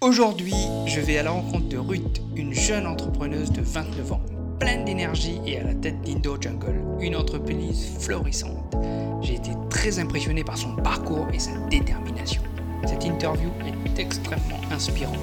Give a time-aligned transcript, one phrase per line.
[0.00, 0.54] Aujourd'hui,
[0.86, 4.20] je vais à la rencontre de Ruth, une jeune entrepreneuse de 29 ans,
[4.60, 8.76] pleine d'énergie et à la tête d'Indo Jungle, une entreprise florissante.
[9.22, 12.40] J'ai été très impressionné par son parcours et sa détermination.
[12.86, 15.18] Cette interview est extrêmement inspirante,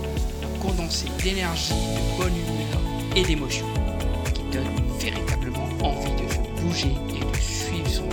[0.61, 3.67] condensée d'énergie, de bonne humeur et d'émotion,
[4.33, 8.10] qui donne véritablement envie de bouger et de suivre son.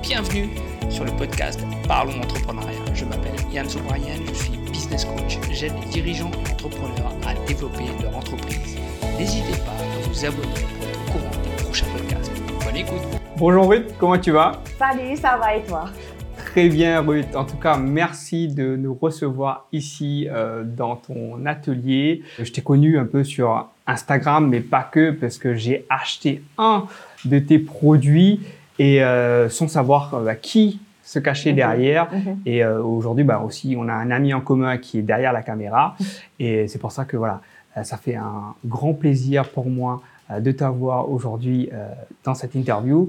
[0.00, 0.48] Bienvenue
[0.90, 2.94] sur le podcast Parlons Entrepreneuriat.
[2.94, 4.65] Je m'appelle Yann Sobrian, je suis
[4.96, 5.38] business coach.
[5.52, 8.76] J'aide les dirigeants et entrepreneurs à développer leur entreprise.
[9.18, 10.46] N'hésitez pas à vous abonner
[10.78, 12.32] pour être au courant des prochains podcasts.
[12.64, 13.02] Bonne écoute.
[13.36, 14.52] Bonjour Ruth, comment tu vas?
[14.78, 15.90] Salut, ça va et toi?
[16.38, 17.34] Très bien Ruth.
[17.36, 22.22] En tout cas, merci de nous recevoir ici euh, dans ton atelier.
[22.38, 26.86] Je t'ai connu un peu sur Instagram, mais pas que, parce que j'ai acheté un
[27.26, 28.40] de tes produits
[28.78, 31.56] et euh, sans savoir euh, qui se cacher Mhm.
[31.56, 32.08] derrière.
[32.12, 32.38] Mhm.
[32.46, 35.42] Et euh, aujourd'hui, bah, aussi, on a un ami en commun qui est derrière la
[35.42, 35.96] caméra.
[36.40, 37.40] Et c'est pour ça que voilà,
[37.76, 41.86] euh, ça fait un grand plaisir pour moi euh, de t'avoir aujourd'hui euh,
[42.24, 43.08] dans cette interview.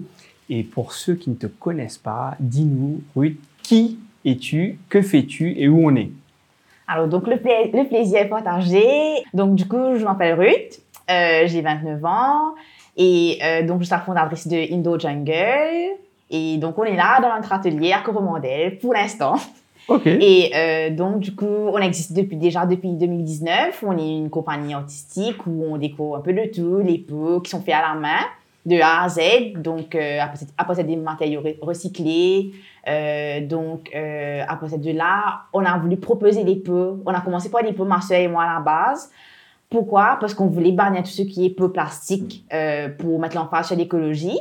[0.50, 5.68] Et pour ceux qui ne te connaissent pas, dis-nous, Ruth, qui es-tu, que fais-tu et
[5.68, 6.12] où on est?
[6.88, 8.84] Alors, donc, le, pla- le plaisir est partagé.
[9.34, 10.80] Donc, du coup, je m'appelle Ruth,
[11.10, 12.54] euh, j'ai 29 ans
[12.96, 15.98] et donc, je suis la fondatrice de Indo Jungle.
[16.30, 19.36] Et donc, on est là dans notre atelier à Coromandel pour l'instant.
[20.06, 23.84] Et euh, donc, du coup, on existe depuis, déjà depuis 2019.
[23.88, 27.50] On est une compagnie artistique où on décore un peu de tout, les pots qui
[27.52, 28.20] sont faits à la main,
[28.66, 29.20] de A à Z.
[29.56, 30.20] Donc, euh,
[30.58, 32.52] après, c'est des matériaux re- recyclés.
[32.90, 37.02] Euh, donc, euh, après cette de là, on a voulu proposer des pots.
[37.06, 39.10] On a commencé par des pots, ma soeur et moi, à la base.
[39.70, 40.18] Pourquoi?
[40.20, 43.78] Parce qu'on voulait bannir tout ce qui est pots plastiques euh, pour mettre l'emphase sur
[43.78, 44.38] l'écologie.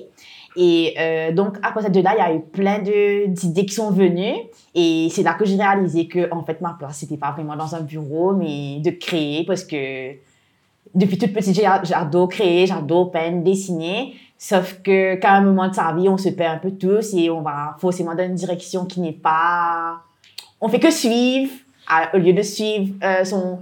[0.56, 3.90] Et euh, donc, après cette de là, il y a eu plein d'idées qui sont
[3.90, 4.36] venues.
[4.74, 7.74] Et c'est là que j'ai réalisé que, en fait, ma place, c'était pas vraiment dans
[7.74, 10.12] un bureau, mais de créer, parce que
[10.94, 14.14] depuis toute petite, j'adore créer, j'adore peindre, dessiner.
[14.38, 17.30] Sauf que, qu'à un moment de sa vie, on se perd un peu tous et
[17.30, 19.98] on va forcément dans une direction qui n'est pas.
[20.60, 21.50] On fait que suivre,
[21.88, 23.58] à- au lieu de suivre euh, son,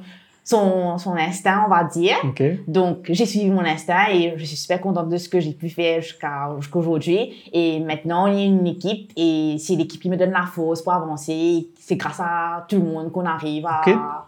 [0.47, 2.17] son, son instinct, on va dire.
[2.23, 2.43] Ok.
[2.69, 5.71] Donc, j'ai suivi mon instinct et je suis super contente de ce que j'ai pu
[5.71, 7.33] faire jusqu'à jusqu'à aujourd'hui.
[7.53, 10.93] Et maintenant, on est une équipe et c'est l'équipe qui me donne la force pour
[10.93, 11.69] avancer.
[11.81, 13.81] C'est grâce à tout le monde qu'on arrive à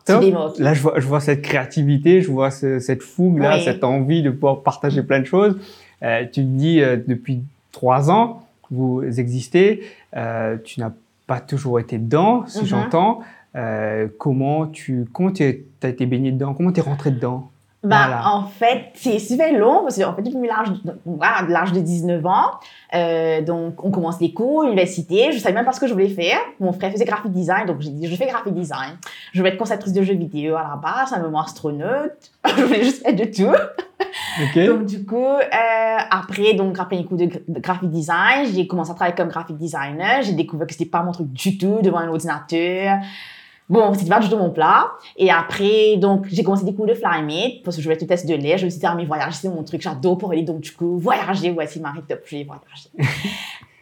[0.09, 0.62] Ok, se.
[0.62, 3.62] Là, je vois, je vois cette créativité, je vois ce- cette fougue, là, Oui.
[3.65, 5.59] cette envie de pouvoir partager plein de choses.
[6.03, 9.82] Euh, tu te dis, euh, depuis trois ans, vous existez,
[10.16, 10.93] euh, tu n'as
[11.26, 12.66] pas toujours été dedans, si Mhm.
[12.66, 13.21] j'entends.
[13.56, 15.43] Euh, comment tu comment tu
[15.83, 16.55] as été baigné dedans?
[16.55, 17.50] Comment tu es rentré dedans?
[17.83, 18.28] Voilà.
[18.33, 22.50] En fait, c'est super long parce qu'en fait, depuis l'âge de, l'âge de 19 ans,
[22.94, 25.31] euh, donc on commence les cours, l'université.
[25.33, 26.39] Je savais même pas ce que je voulais faire.
[26.59, 28.97] Mon frère faisait graphic design, donc j'ai dit je fais graphic design.
[29.33, 32.33] Je vais être conceptrice de jeux vidéo à la base, un moment astronaute.
[32.56, 33.56] je voulais juste faire de tout.
[34.56, 37.28] Donc, du coup, euh, après, donc, après un cours de
[37.61, 40.23] graphic design, j'ai commencé à travailler comme graphic designer.
[40.23, 42.99] J'ai découvert que c'était pas mon truc du tout devant un ordinateur.
[43.69, 44.93] Bon, c'était pas du tout mon plat.
[45.16, 48.27] Et après, donc, j'ai commencé des cours de Flymate parce que je voulais tout test
[48.27, 48.59] de l'air.
[48.59, 49.82] Je me suis dit, ah, mais voyager, c'est mon truc.
[49.82, 50.43] J'adore pour aller.
[50.43, 52.21] Donc, du coup, voyager, ouais, c'est ma top.
[52.25, 52.91] Je vais voyager.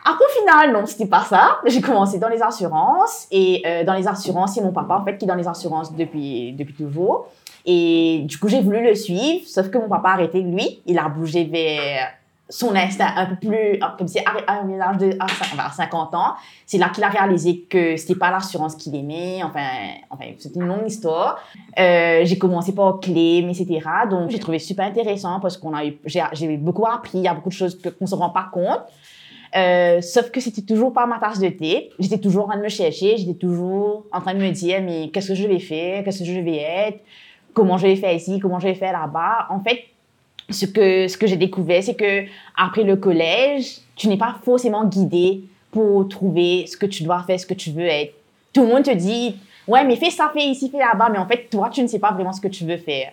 [0.06, 1.61] Après, au final, non, c'était pas ça.
[1.67, 3.27] J'ai commencé dans les assurances.
[3.31, 5.94] Et euh, dans les assurances, c'est mon papa, en fait, qui est dans les assurances
[5.94, 7.28] depuis, depuis toujours.
[7.67, 10.83] Et du coup, j'ai voulu le suivre, sauf que mon papa a arrêté, lui.
[10.87, 12.11] Il a bougé vers
[12.49, 16.34] son instinct un peu plus, comme à à l'âge de à cin- vers 50 ans,
[16.66, 19.43] c'est là qu'il a réalisé que c'était pas l'assurance qu'il aimait.
[19.43, 19.66] Enfin,
[20.10, 21.38] enfin c'est une longue histoire.
[21.78, 23.81] Euh, j'ai commencé par Clem, etc.
[24.10, 27.19] Donc, j'ai trouvé super intéressant parce qu'on a eu, j'ai, beaucoup appris.
[27.19, 28.82] Il y a beaucoup de choses qu'on se rend pas compte.
[29.56, 31.91] Euh, sauf que c'était toujours pas ma tasse de thé.
[31.99, 33.16] J'étais toujours en train de me chercher.
[33.16, 36.05] J'étais toujours en train de me dire, mais qu'est-ce que je vais faire?
[36.05, 37.00] Qu'est-ce que je vais être?
[37.55, 38.41] Comment je vais faire ici?
[38.41, 39.47] Comment je vais faire là-bas?
[39.49, 39.84] En fait,
[40.50, 42.25] ce que, ce que j'ai découvert, c'est que
[42.56, 45.41] après le collège, tu n'es pas forcément guidé
[45.71, 48.15] pour trouver ce que tu dois faire, ce que tu veux être.
[48.53, 51.27] Tout le monde te dit, ouais, mais fais ça, fais ici, fais là-bas, mais en
[51.27, 53.12] fait, toi, tu ne sais pas vraiment ce que tu veux faire.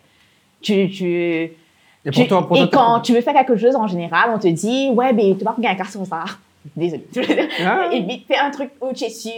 [0.61, 1.51] Tu, tu, Et
[2.11, 5.35] tu- toi, quand tu veux faire quelque chose, en général, on te dit, ouais, mais
[5.37, 6.23] tu vas gagner un sur ça.
[6.75, 7.07] Désolée.
[7.65, 7.89] Ah.
[7.93, 9.31] Et vite, fais un truc où tu es sûr.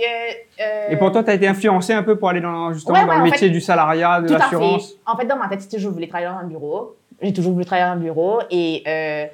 [0.60, 3.06] euh, Et pour toi, tu as été influencé un peu pour aller dans, justement, Ouais,
[3.06, 4.94] dans ouais, le métier fait, du salariat, de l'assurance?
[5.06, 6.98] En fait, dans ma tête, c'était toujours voulu travailler dans un bureau.
[7.24, 9.26] J'ai toujours voulu travailler dans un bureau et euh,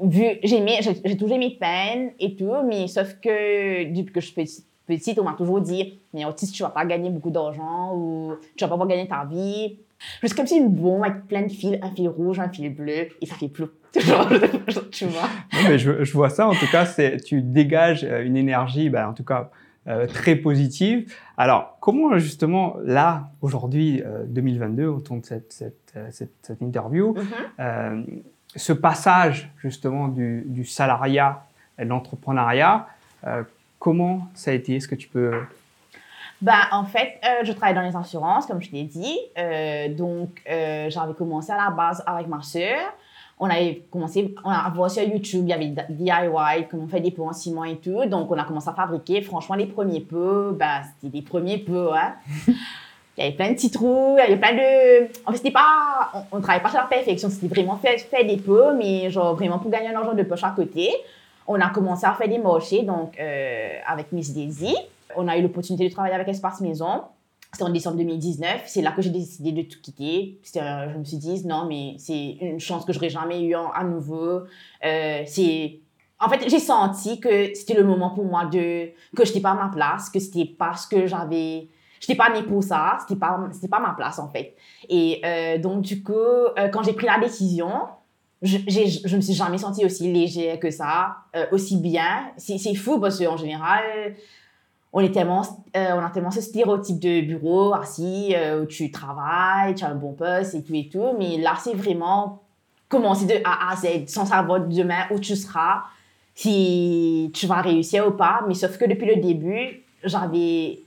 [0.00, 0.64] vu, j'ai
[1.04, 5.24] j'ai toujours aimé peindre et tout, mais sauf que depuis que je suis petite, on
[5.24, 8.74] m'a toujours dit, mais autiste, tu vas pas gagner beaucoup d'argent ou tu vas pas
[8.74, 9.78] pouvoir gagner ta vie.
[10.22, 13.08] Suis comme si une bombe avec plein de fils, un fil rouge, un fil bleu,
[13.20, 13.50] et ça fait.
[13.98, 14.28] Genre,
[14.90, 15.28] tu vois.
[15.54, 16.86] Non, mais je, vois ça, en tout cas,
[17.24, 19.50] tu dégages euh, une énergie, bah, en tout cas,
[19.88, 21.12] euh, très positive.
[21.36, 28.04] Alors, comment justement, là, aujourd'hui, 2022, autour de cette, cette, cette, interview, mm-hmm.
[28.54, 31.44] ce passage justement du, du salariat
[31.78, 32.86] et de l'entrepreneuriat,
[33.78, 34.76] comment ça a été?
[34.76, 35.32] Est-ce que tu peux
[36.42, 39.18] ben, en fait, je travaille dans les assurances, comme je t'ai dit.
[39.96, 42.92] donc, j'avais commencé à la base avec ma sœur
[43.38, 47.00] on avait commencé, on a voir sur YouTube, il y avait DIY, comment on fait
[47.00, 48.06] des pots en ciment et tout.
[48.06, 49.20] Donc, on a commencé à fabriquer.
[49.20, 52.14] Franchement, les premiers pots, ben, c'était des premiers pots, hein.
[53.18, 55.04] il y avait plein de petits trous, il y avait plein de...
[55.26, 56.12] En fait, c'était pas...
[56.32, 59.34] On ne travaillait pas sur la perfection, c'était vraiment fait, fait des pots, mais genre
[59.34, 60.90] vraiment pour gagner un argent de poche à côté.
[61.46, 64.74] On a commencé à faire des marchés, donc euh, avec Miss Daisy.
[65.14, 67.02] On a eu l'opportunité de travailler avec Espace Maison.
[67.56, 68.64] C'était en décembre 2019.
[68.66, 70.38] C'est là que j'ai décidé de tout quitter.
[70.44, 74.42] je me suis dit, non, mais c'est une chance que j'aurais jamais eu à nouveau.
[74.84, 75.80] Euh, c'est
[76.20, 79.54] en fait, j'ai senti que c'était le moment pour moi de que j'étais pas à
[79.54, 81.68] ma place, que c'était parce que j'avais
[81.98, 84.54] j'étais pas née pour ça, c'était pas c'était pas ma place en fait.
[84.90, 87.70] Et euh, donc du coup, euh, quand j'ai pris la décision,
[88.42, 91.16] je, je me suis jamais sentie aussi légère que ça,
[91.52, 92.32] aussi bien.
[92.36, 94.14] C'est fou parce qu'en général,
[94.96, 95.42] on, est tellement,
[95.76, 99.90] euh, on a tellement ce stéréotype de bureau assis euh, où tu travailles, tu as
[99.90, 101.14] un bon poste et tout et tout.
[101.18, 102.42] Mais là, c'est vraiment
[102.88, 105.82] commencer de A à Z sans savoir demain où tu seras,
[106.34, 108.40] si tu vas réussir ou pas.
[108.48, 110.80] Mais sauf que depuis le début, j'avais,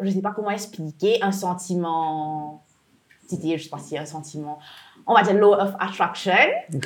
[0.00, 2.62] je sais pas comment expliquer, un sentiment.
[3.26, 4.58] C'était, je sais pas si un sentiment.
[5.06, 6.34] On va dire law of attraction.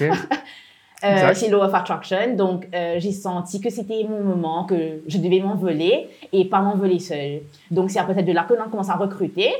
[1.03, 2.35] Euh, c'est Law of Attraction.
[2.37, 6.99] Donc, euh, j'ai senti que c'était mon moment, que je devais m'envoler et pas m'envoler
[6.99, 7.41] seule.
[7.71, 9.51] Donc, c'est à partir de là que l'on a commencé à recruter.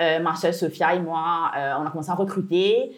[0.00, 2.92] Euh, ma soeur Sophia et moi, on a commencé à recruter.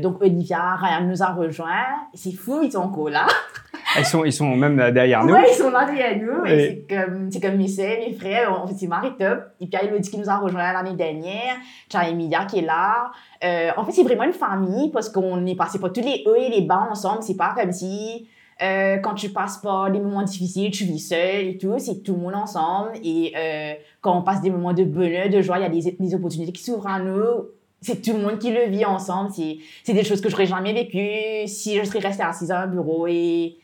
[0.00, 2.08] donc, Olivia, Ryan nous a rejoints.
[2.14, 3.26] C'est fou, ils sont encore là.
[3.98, 5.34] Ils sont, ils sont même derrière nous.
[5.34, 6.46] Oui, ils sont derrière nous.
[6.46, 8.52] C'est comme, c'est comme mes soeurs, mes frères.
[8.52, 9.38] En fait, c'est Marie-Top.
[9.60, 11.56] Et puis, il y a Elodie qui nous a rejoints l'année dernière.
[11.92, 13.10] As Emilia qui est là.
[13.42, 16.36] Euh, en fait, c'est vraiment une famille parce qu'on est passé par tous les hauts
[16.36, 17.22] et les bas ensemble.
[17.22, 18.28] C'est pas comme si
[18.62, 21.74] euh, quand tu passes par des moments difficiles, tu vis seul et tout.
[21.78, 22.92] C'est tout le monde ensemble.
[23.02, 25.96] Et euh, quand on passe des moments de bonheur, de joie, il y a des,
[25.98, 27.48] des opportunités qui s'ouvrent à nous.
[27.80, 29.30] C'est tout le monde qui le vit ensemble.
[29.32, 32.66] C'est des choses que je n'aurais jamais vécues si je serais restée assise à un
[32.66, 33.06] bureau.
[33.06, 33.56] Et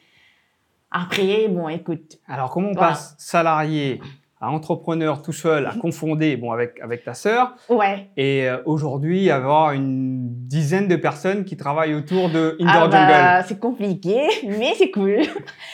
[0.97, 2.19] après, bon, écoute.
[2.27, 4.01] Alors, comment on passe salarié
[4.41, 7.55] à entrepreneur tout seul, à confonder bon, avec, avec ta sœur.
[7.69, 8.11] Ouais.
[8.17, 13.43] Et euh, aujourd'hui, avoir une dizaine de personnes qui travaillent autour de Indoor ah bah,
[13.45, 15.21] C'est compliqué, mais c'est cool.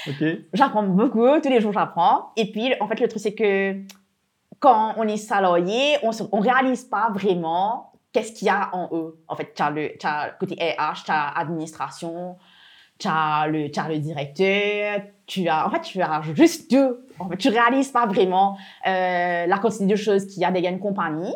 [0.09, 0.25] ok.
[0.53, 2.33] J'apprends beaucoup, tous les jours j'apprends.
[2.37, 3.77] Et puis, en fait, le truc, c'est que
[4.59, 9.19] quand on est salarié, on ne réalise pas vraiment qu'est-ce qu'il y a en eux.
[9.27, 12.37] En fait, tu as, le, as côté RH, tu as administration,
[13.03, 17.07] tu as le, as le directeur, tu as, en fait, tu as juste deux.
[17.19, 18.57] En fait, tu réalises pas vraiment
[18.87, 21.35] euh, la quantité de choses qu'il y a dans une compagnie.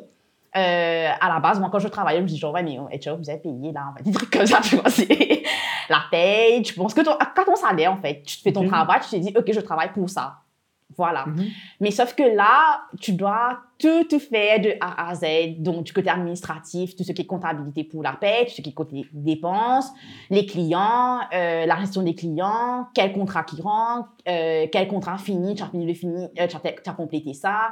[0.56, 2.88] Euh, à la base, moi, quand je travaillais, je me disais, genre, ouais, mais oh,
[2.98, 5.42] tu vous avez payé, là, des trucs comme ça, tu vois, c'est
[5.90, 9.00] la paye, tu penses que ton, quand ton salaire, en fait, tu fais ton travail,
[9.02, 10.36] tu te dis, OK, je travaille pour ça.
[10.96, 11.26] Voilà.
[11.26, 11.46] Mhm.
[11.80, 15.25] Mais sauf que là, tu dois tout, tout faire de A à Z.
[15.58, 18.70] Donc, du côté administratif, tout ce qui est comptabilité pour la paie, tout ce qui
[18.70, 19.90] est côté dépenses,
[20.31, 25.55] les clients, euh, la gestion des clients, quel contrat qui rentre, euh, quel contrat fini,
[25.55, 25.94] tu as fini
[26.38, 26.56] euh, tu
[26.90, 27.70] as complété ça.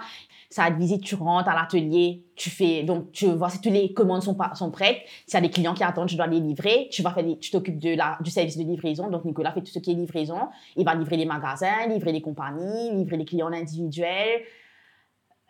[0.51, 3.93] Ça a visite, tu rentres à l'atelier, tu fais, donc tu vois si toutes les
[3.93, 4.99] commandes sont, pas, sont prêtes.
[5.27, 6.89] S'il y a des clients qui attendent, tu dois les livrer.
[6.91, 9.09] Tu vas faire tu t'occupes de la, du service de livraison.
[9.09, 10.39] Donc, Nicolas fait tout ce qui est livraison.
[10.77, 14.43] Il va livrer les magasins, livrer les compagnies, livrer les clients individuels.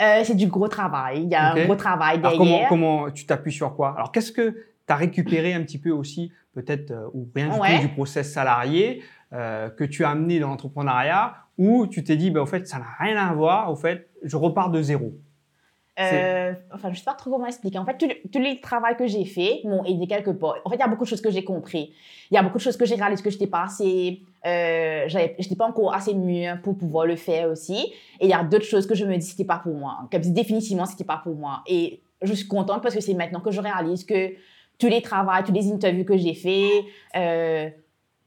[0.03, 1.23] Euh, c'est du gros travail.
[1.23, 2.39] Il y a un gros travail derrière.
[2.39, 3.95] comment, comment tu t'appuies sur quoi?
[3.97, 7.55] Alors, qu'est-ce que tu as récupéré un petit peu aussi, peut-être, euh, ou rien du
[7.55, 12.31] tout, du process salarié euh, que tu as amené dans l'entrepreneuriat, où tu t'es dit,
[12.31, 15.15] bah, au fait, ça n'a rien à voir, au fait, je repars de zéro?
[16.01, 17.79] Euh, enfin, je sais pas trop comment expliquer.
[17.79, 17.97] En fait,
[18.33, 20.57] tous les travaux que j'ai fait m'ont aidé quelque part.
[20.65, 21.93] En fait, il y a beaucoup de choses que j'ai compris.
[22.31, 25.05] Il y a beaucoup de choses que j'ai réalisées que je n'étais pas assez, euh,
[25.07, 27.93] j'étais pas encore assez mûre pour pouvoir le faire aussi.
[28.19, 30.09] Et il y a d'autres choses que je me dis c'était pas pour moi.
[30.11, 31.63] Comme définitivement c'était pas pour moi.
[31.69, 34.33] Et je suis contente parce que c'est maintenant que je réalise que
[34.79, 36.85] tous les travaux, tous les interviews que j'ai fait,
[37.17, 37.71] euh,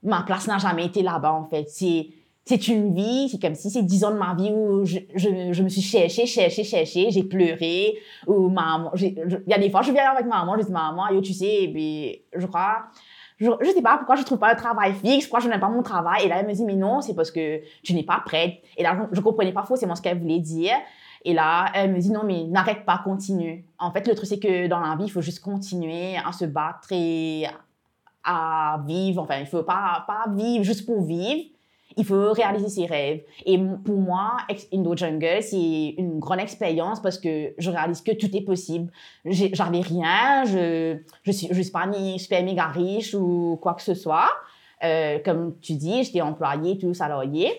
[0.02, 1.68] ma place n'a jamais été là-bas en fait.
[1.68, 2.08] C'est
[2.48, 5.52] c'est une vie, c'est comme si c'est dix ans de ma vie où je, je,
[5.52, 9.82] je me suis cherchée, cherchée, cherchée, j'ai pleuré, ou maman, il y a des fois,
[9.82, 12.86] je viens avec maman, je dis, maman, yo, tu sais, et je crois,
[13.36, 15.68] je, je sais pas pourquoi je trouve pas un travail fixe, pourquoi je n'aime pas
[15.68, 18.22] mon travail, et là, elle me dit, mais non, c'est parce que tu n'es pas
[18.24, 20.74] prête, et là, je, je comprenais pas forcément ce qu'elle voulait dire,
[21.26, 23.66] et là, elle me dit, non, mais n'arrête pas, continue.
[23.78, 26.46] En fait, le truc, c'est que dans la vie, il faut juste continuer à se
[26.46, 27.44] battre et
[28.24, 31.44] à vivre, enfin, il faut pas, pas vivre juste pour vivre,
[31.98, 33.22] il faut réaliser ses rêves.
[33.44, 34.36] Et pour moi,
[34.72, 38.90] Indo Jungle, c'est une grande expérience parce que je réalise que tout est possible.
[39.24, 43.94] J'avais rien, je je suis, je pas ni super méga riche ou quoi que ce
[43.94, 44.30] soit.
[44.84, 47.50] Euh, comme tu dis, j'étais employée, tout salarié.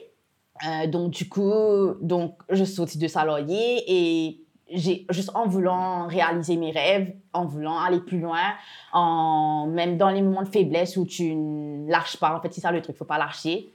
[0.66, 4.42] Euh, donc, du coup, donc, je suis de salarié et
[4.72, 8.54] j'ai juste en voulant réaliser mes rêves, en voulant aller plus loin,
[8.94, 12.38] en, même dans les moments de faiblesse où tu ne lâches pas.
[12.38, 13.74] En fait, c'est ça le truc, faut pas lâcher.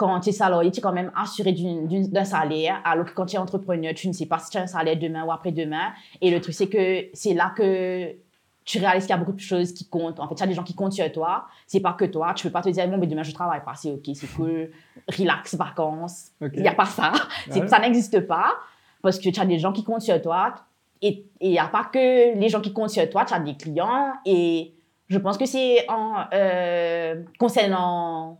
[0.00, 3.36] Quand tu es salarié, tu es quand même assuré d'un salaire, alors que quand tu
[3.36, 5.92] es entrepreneur, tu ne sais pas si tu as un salaire demain ou après-demain.
[6.22, 8.16] Et le truc, c'est que c'est là que
[8.64, 10.18] tu réalises qu'il y a beaucoup de choses qui comptent.
[10.18, 11.44] En fait, il y a des gens qui comptent sur toi.
[11.66, 12.32] C'est pas que toi.
[12.34, 13.74] Tu peux pas te dire, bon, mais demain, je travaille pas.
[13.74, 14.70] C'est OK, c'est cool.
[15.18, 16.30] Relax, vacances.
[16.40, 17.12] Il n'y a pas ça.
[17.50, 17.68] Ouais.
[17.68, 18.54] Ça n'existe pas
[19.02, 20.54] parce que tu as des gens qui comptent sur toi.
[21.02, 23.54] Et il n'y a pas que les gens qui comptent sur toi, tu as des
[23.54, 24.14] clients.
[24.24, 24.72] Et
[25.08, 28.38] je pense que c'est en euh, concernant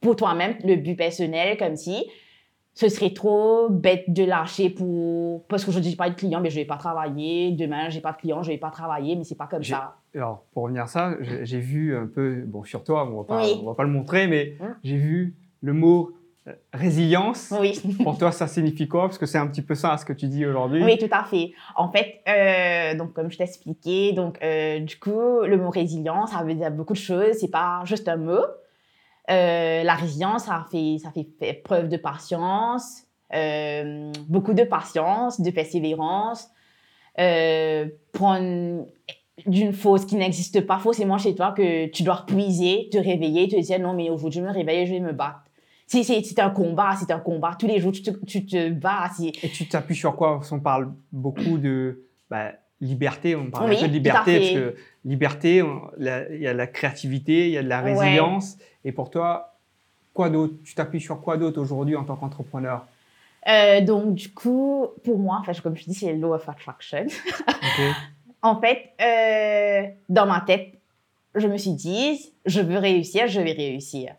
[0.00, 2.04] pour toi-même le but personnel, comme si
[2.72, 5.44] ce serait trop bête de lâcher pour.
[5.48, 7.50] Parce qu'aujourd'hui, j'ai pas de clients, mais je vais pas travailler.
[7.52, 9.96] Demain, j'ai pas de clients, je vais pas travailler, mais c'est pas comme ça.
[10.14, 13.42] Alors, pour revenir à ça, j'ai vu un peu, bon, sur toi, on va pas,
[13.44, 13.58] Oui.
[13.62, 14.74] on va pas le montrer, mais Hum.
[14.84, 16.12] j'ai vu le mot
[16.48, 17.52] euh, résilience.
[17.60, 17.78] Oui.
[18.02, 19.02] Pour toi, ça signifie quoi?
[19.02, 20.82] Parce que c'est un petit peu ça, ce que tu dis aujourd'hui.
[20.82, 21.52] Oui, tout à fait.
[21.76, 26.30] En fait, euh, donc comme je t'ai expliqué, donc euh, du coup, le mot résilience,
[26.30, 27.34] ça veut dire beaucoup de choses.
[27.38, 28.40] C'est pas juste un mot.
[29.30, 35.40] Euh, la résilience, ça fait, ça fait fait preuve de patience, euh, beaucoup de patience,
[35.40, 36.48] de persévérance.
[37.18, 38.86] Euh, prendre
[39.46, 43.60] d'une fausse qui n'existe pas forcément chez toi, que tu dois puiser, te réveiller, te
[43.60, 45.40] dire non, mais aujourd'hui, je me réveille, je vais me battre.
[45.86, 47.56] C'est, un combat, c'est un combat.
[47.58, 49.10] Tous les jours, tu te, tu te bats.
[49.20, 50.40] Et tu t'appuies sur quoi?
[50.48, 54.76] Qu'on parle beaucoup de bah, liberté, on parle Oui, un peu de liberté, parce que
[55.04, 58.20] liberté, on- il y a la créativité, il y a de la Ouais.
[58.84, 59.54] Et pour toi,
[60.14, 60.54] quoi d'autre?
[60.64, 62.86] Tu t'appuies sur quoi d'autre aujourd'hui en tant qu'entrepreneur?
[63.48, 67.06] Euh, donc, du coup, pour moi, enfin, comme je dis, c'est Law of Attraction.
[67.48, 67.94] Ok.
[68.42, 70.74] en fait, euh, dans ma tête,
[71.34, 74.14] je me suis dit, je veux réussir, je vais réussir.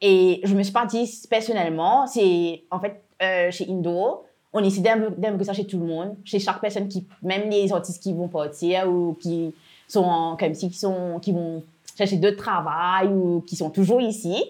[0.00, 4.80] Et je me suis pas dit personnellement, c'est en fait euh, chez Indo, on essaie
[4.82, 8.28] d'imbriquer ça chez tout le monde, chez chaque personne qui, même les artistes qui vont
[8.28, 9.54] partir ou qui
[9.88, 11.62] sont en- comme si qui sont qui vont
[12.00, 14.42] chercher d'autres travail ou qui sont toujours ici.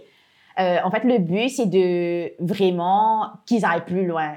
[0.58, 4.36] Euh, en fait, le but c'est de vraiment qu'ils aillent plus loin.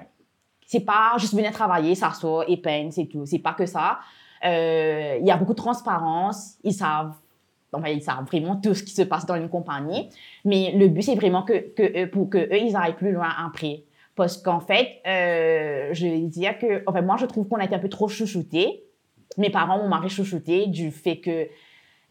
[0.66, 3.26] C'est pas juste venir travailler, s'asseoir et peindre, c'est tout.
[3.26, 4.00] C'est pas que ça.
[4.46, 6.56] Euh, Il y a beaucoup de transparence.
[6.64, 7.14] Ils savent,
[7.72, 10.10] enfin, ils savent vraiment tout ce qui se passe dans une compagnie.
[10.46, 13.84] Mais le but, c'est vraiment que, que pour que eux, ils aillent plus loin après.
[14.16, 17.76] Parce qu'en fait, euh, je vais dire que, enfin, moi, je trouve qu'on a été
[17.76, 18.84] un peu trop chouchoutés.
[19.38, 21.48] Mes parents m'ont marré chouchouté du fait que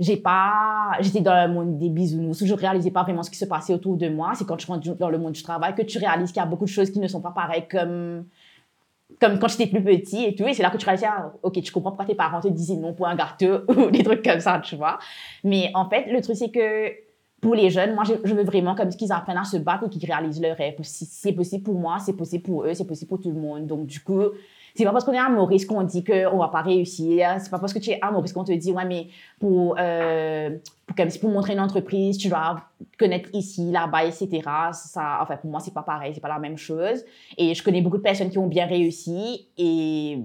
[0.03, 3.45] j'ai pas, j'étais dans le monde des bisounours je réalisais pas vraiment ce qui se
[3.45, 4.33] passait autour de moi.
[4.35, 6.47] C'est quand tu rentres dans le monde du travail que tu réalises qu'il y a
[6.47, 8.25] beaucoup de choses qui ne sont pas pareilles comme,
[9.21, 10.45] comme quand j'étais plus petit et tout.
[10.45, 12.77] Et c'est là que tu réalises, ah, ok, tu comprends pourquoi tes parents te disaient
[12.77, 14.99] non pour un gâteau ou des trucs comme ça, tu vois.
[15.45, 16.91] Mais en fait, le truc, c'est que
[17.41, 20.05] pour les jeunes, moi, je, veux vraiment comme qu'ils apprennent à se battre et qu'ils
[20.05, 20.75] réalisent leurs rêves.
[20.83, 23.69] Si c'est possible pour moi, c'est possible pour eux, c'est possible pour tout le monde.
[23.69, 24.31] Donc, du coup,
[24.75, 27.37] c'est pas parce qu'on est à Maurice qu'on dit qu'on va pas réussir.
[27.41, 30.51] C'est pas parce que tu es à Maurice qu'on te dit, ouais, mais pour, euh,
[30.87, 32.57] pour, pour montrer une entreprise, tu dois
[32.99, 34.41] connaître ici, là-bas, etc.
[34.73, 37.05] Ça, enfin, pour moi, c'est pas pareil, c'est pas la même chose.
[37.37, 40.19] Et je connais beaucoup de personnes qui ont bien réussi et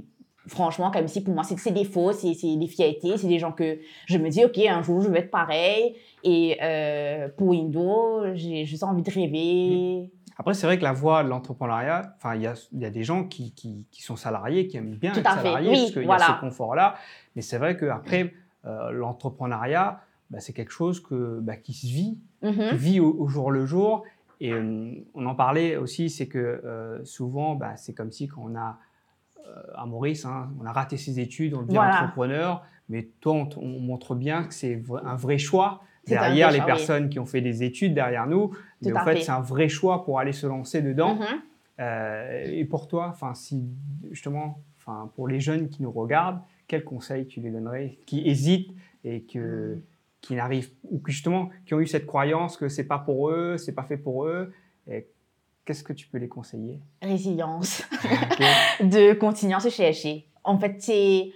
[0.48, 3.80] franchement, comme si pour moi, c'est des faux, c'est des fiertés, c'est des gens que
[4.06, 5.96] je me dis, OK, un jour, je vais être pareil.
[6.24, 10.12] Et euh, pour Indo, j'ai juste envie de rêver.
[10.40, 12.90] Après, c'est vrai que la voie de l'entrepreneuriat, enfin, il y a, il y a
[12.90, 15.92] des gens qui, qui, qui sont salariés, qui aiment bien Tout être salariés, oui, parce
[15.92, 16.96] qu'il y a ce confort-là.
[17.36, 18.34] Mais c'est vrai qu'après,
[18.66, 22.70] euh, l'entrepreneuriat, bah, c'est quelque chose que, bah, qui se vit, Mhm.
[22.70, 24.04] qui vit au, au jour le jour.
[24.40, 28.44] Et euh, on en parlait aussi, c'est que euh, souvent, bah, c'est comme si quand
[28.46, 28.78] on a,
[29.48, 32.04] euh, à Maurice, hein, on a raté ses études, on devient Voilà.
[32.04, 35.82] entrepreneur, mais toi, on, montre bien que c'est un vrai choix.
[36.06, 36.66] Derrière les oui.
[36.66, 39.22] personnes qui ont fait des études derrière nous, mais en fait, fait.
[39.22, 41.16] c'est un vrai choix pour aller se lancer dedans.
[41.16, 41.26] Mhm.
[41.80, 43.64] Euh, et pour toi, enfin, si
[44.10, 48.72] justement, enfin, pour les jeunes qui nous regardent, quels conseils tu les donnerais, qui hésitent
[49.04, 49.82] et que Mm.
[50.22, 53.72] qui n'arrivent ou justement qui ont eu cette croyance que c'est pas pour eux, c'est
[53.74, 54.52] pas fait pour eux,
[54.90, 55.08] et
[55.66, 56.80] qu'est-ce que tu peux les conseiller?
[57.02, 57.84] Résilience.
[58.04, 58.40] Ok.
[58.82, 60.28] de continuer à se chercher.
[60.44, 61.32] En fait, c'est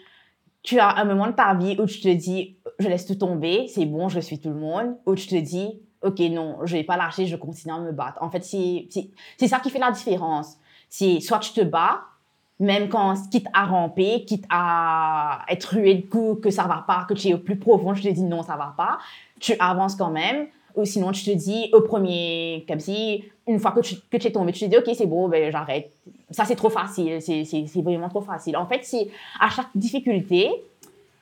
[0.64, 3.68] tu as un moment de ta vie où tu te dis je laisse tout tomber,
[3.68, 6.84] c'est bon, je suis tout le monde, ou tu te dis ok non, je vais
[6.84, 8.22] pas lâcher, je continue à me battre.
[8.22, 10.58] En fait, c'est ça qui fait la différence.
[10.90, 12.02] C'est soit tu te bats
[12.62, 17.06] même quand quitte à ramper, quitte à être rué de coups, que ça va pas,
[17.10, 19.00] que tu es au plus profond, tu te dis non, ça va pas,
[19.40, 20.46] tu avances quand même.
[20.76, 24.28] Ou sinon, tu te dis au premier, comme si une fois que tu, que tu
[24.28, 25.92] es tombé, tu te dis, OK, c'est bon, ben, j'arrête.
[26.30, 27.20] Ça, c'est trop facile.
[27.22, 28.56] C'est vraiment trop facile.
[28.56, 30.50] En fait, c'est à chaque difficulté,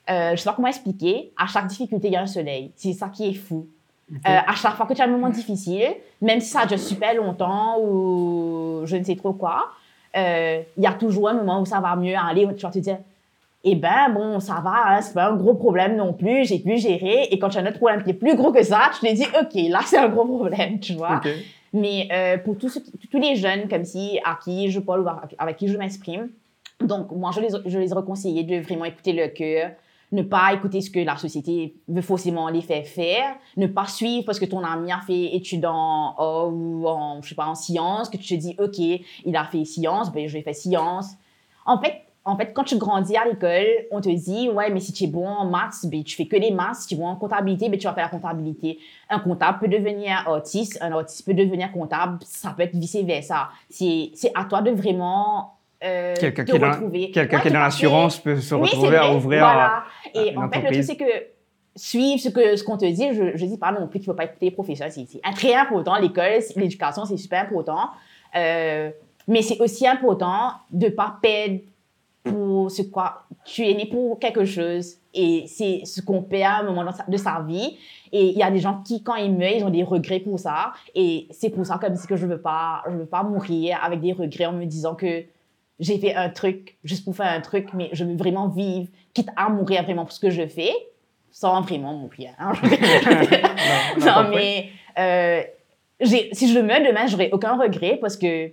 [0.09, 2.71] euh, je sais pas comment expliquer, à chaque difficulté, il y a un soleil.
[2.75, 3.65] C'est ça qui est fou.
[4.11, 5.89] Euh, à chaque fois que tu as un moment difficile,
[6.21, 9.67] même si ça dure super longtemps ou je ne sais trop quoi,
[10.17, 12.71] euh, il y a toujours un moment où ça va mieux aller, où tu vas
[12.71, 12.97] te dire,
[13.63, 16.77] eh ben bon, ça va, hein, c'est pas un gros problème non plus, j'ai pu
[16.77, 17.27] gérer.
[17.29, 19.13] Et quand tu as un autre problème qui est plus gros que ça, tu te
[19.13, 21.17] dis, OK, là, c'est un gros problème, tu vois.
[21.73, 22.81] Mais euh, pour tous,
[23.13, 26.29] les jeunes comme si, à qui je parle ou avec- qui je m'exprime,
[26.81, 29.71] donc moi, je les, je les conseillé de vraiment écouter le cœur,
[30.11, 34.25] ne pas écouter ce que la société veut forcément les faire faire, ne pas suivre
[34.25, 38.09] parce que ton ami a fait études en, ou en, je sais pas, en sciences,
[38.09, 41.11] que tu te dis, OK, il a fait sciences, ben je vais faire sciences.
[41.65, 44.93] En fait, en fait, quand tu grandis à l'école, on te dit, ouais, mais si
[44.93, 46.75] tu es bon en maths, ben, tu fais que les maths.
[46.75, 48.77] Si tu es bon en comptabilité, ben, tu vas faire la comptabilité.
[49.09, 53.49] Un comptable peut devenir artiste, un artiste peut devenir comptable, ça peut être vice-versa.
[53.69, 57.11] C'est à toi de vraiment euh, Quelqu'un qui est dans- retrouver.
[57.11, 59.39] Quelqu'un Ouais, qui est dans à l'assurance peut se oui, retrouver à ouvrir.
[59.41, 59.83] Voilà.
[60.13, 60.87] Et une en fait, le truc, entreprise.
[60.87, 61.25] c'est que
[61.75, 64.13] suivre ce que ce qu'on te dit, je, je dis pas non plus qu'il faut
[64.13, 64.89] pas écouter les professeurs.
[64.91, 65.05] C'est
[65.35, 65.95] très important.
[65.97, 67.89] L'école, l'éducation, c'est super important.
[68.35, 68.91] Euh,
[69.27, 71.59] mais c'est aussi important de pas perdre
[72.23, 76.57] pour ce quoi tu es né pour quelque chose et c'est ce qu'on perd à
[76.59, 77.77] un moment de sa vie
[78.11, 80.37] et il y a des gens qui quand ils meurent ils ont des regrets pour
[80.37, 83.79] ça et c'est pour ça comme si que je veux pas je veux pas mourir
[83.81, 85.23] avec des regrets en me disant que
[85.79, 89.29] j'ai fait un truc juste pour faire un truc mais je veux vraiment vivre quitte
[89.35, 90.73] à mourir vraiment pour ce que je fais
[91.31, 92.53] sans vraiment mourir hein.
[93.99, 95.41] Non mais euh,
[96.03, 98.51] si je meurs demain j'aurai aucun regret parce que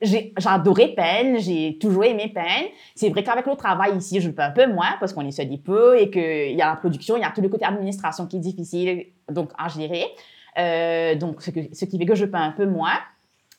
[0.00, 2.66] j'ai adoré peine, j'ai toujours aimé peine.
[2.94, 5.32] C'est vrai qu'avec le travail ici, je le fais un peu moins parce qu'on est
[5.32, 7.64] seul des peu et qu'il y a la production, il y a tout le côté
[7.64, 10.04] administration qui est difficile donc à gérer.
[10.58, 12.98] Euh, donc, ce, que, ce qui fait que je peux un peu moins.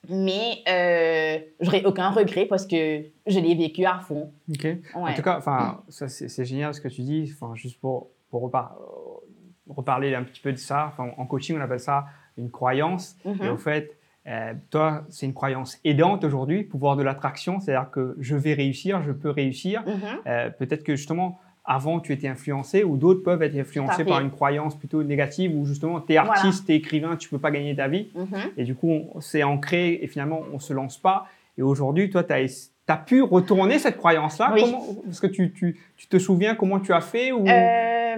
[0.07, 4.31] Mais euh, j'aurai aucun regret parce que je l'ai vécu à fond.
[4.49, 4.63] Ok.
[4.63, 4.79] Ouais.
[4.95, 7.31] En tout cas, enfin, ça c'est génial ce que tu dis.
[7.35, 10.93] Enfin, juste pour pour repar- euh, reparler un petit peu de ça.
[10.97, 12.05] En coaching, on appelle ça
[12.37, 13.17] une croyance.
[13.25, 13.43] Mhm.
[13.43, 18.15] Et au fait, euh, toi, c'est une croyance aidante aujourd'hui, pouvoir de l'attraction, c'est-à-dire que
[18.19, 19.83] je vais réussir, je peux réussir.
[19.85, 19.93] Mhm.
[20.27, 21.39] Euh, Peut-être que justement,
[21.71, 25.65] avant, tu étais influencé ou d'autres peuvent être influencés par une croyance plutôt négative où
[25.65, 26.31] justement, tu es Voilà.
[26.31, 28.07] artiste, tu es écrivain, tu peux pas gagner ta vie.
[28.15, 28.25] Mhm.
[28.57, 31.27] Et du coup, c'est ancré et finalement, on se lance pas.
[31.59, 34.51] Et aujourd'hui, toi, tu as, pu retourner cette croyance-là?
[34.55, 34.61] Oui.
[34.61, 37.47] Comment- Est-ce que tu, tu, tu te souviens comment tu as fait ou...
[37.47, 38.15] Euh,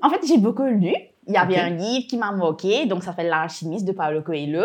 [0.00, 0.94] en fait, j'ai beaucoup lu.
[1.28, 4.62] Il y avait un livre qui m'a moqué, donc ça s'appelle L'alchimiste de Paulo Coelho.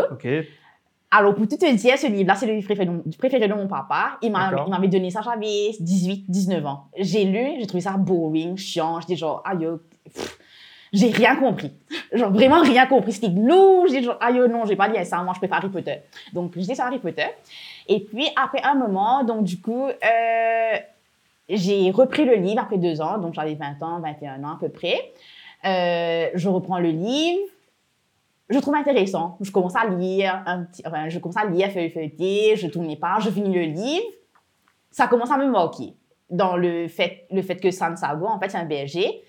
[1.13, 3.67] Alors, pour tout te dire, ce livre-là, c'est le livre préféré de, préféré de mon
[3.67, 4.17] papa.
[4.21, 6.86] Il m'avait donné ça, j'avais 18, 19 ans.
[6.97, 9.02] J'ai lu, j'ai trouvé ça boring, chiant.
[9.02, 9.82] J'étais genre, aïe, oh,
[10.93, 11.74] j'ai rien compris.
[12.13, 13.12] Genre, vraiment rien compris.
[13.12, 13.88] C'était lourd.
[13.89, 15.21] J'étais genre, aïe, oh, non, j'ai pas lu ça.
[15.21, 15.97] Moi, je préfère Harry Potter.
[16.32, 17.28] Donc, j'étais sur Harry Potter.
[17.89, 20.78] Et puis, après un moment, donc, du coup, euh,
[21.50, 23.17] j'ai repris le livre après deux ans.
[23.17, 25.12] Donc, j'avais 20 ans, 21 ans à peu près.
[25.65, 27.50] Euh, je reprends le livre
[28.52, 29.38] je trouve intéressant.
[29.42, 32.88] Je commence à lire, un petit, enfin, je commence à lire, feuille- feuilleter, je tourne
[32.88, 34.06] les pages, je finis le livre.
[34.92, 35.94] Ça commence à me moquer.
[36.30, 39.22] Dans le fait, le fait que Sansago, en fait, c'est un berger.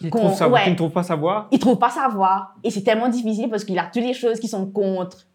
[0.00, 0.70] Qui, Qu'on- trouve ouais.
[0.70, 1.48] ne trouve pas savoir.
[1.50, 2.52] Il trouve pas sa voix.
[2.64, 5.26] Et c'est tellement difficile parce qu'il a toutes les choses qui sont contre